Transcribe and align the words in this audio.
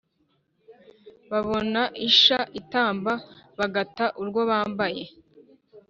Babona 1.31 1.81
isha 2.09 2.39
itamba 2.59 3.13
bagata 3.57 4.05
urwo 4.21 4.41
bambaye. 4.49 5.03